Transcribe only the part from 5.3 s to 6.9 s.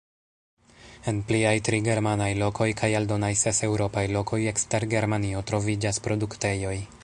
troviĝas produktejoj.